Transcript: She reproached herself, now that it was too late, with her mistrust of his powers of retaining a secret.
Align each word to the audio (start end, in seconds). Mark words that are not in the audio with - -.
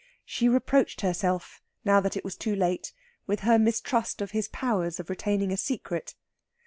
She 0.25 0.49
reproached 0.49 1.01
herself, 1.01 1.61
now 1.85 2.01
that 2.01 2.17
it 2.17 2.23
was 2.23 2.35
too 2.35 2.55
late, 2.55 2.91
with 3.27 3.41
her 3.41 3.59
mistrust 3.59 4.19
of 4.19 4.31
his 4.31 4.47
powers 4.47 4.99
of 4.99 5.11
retaining 5.11 5.51
a 5.51 5.57
secret. 5.57 6.15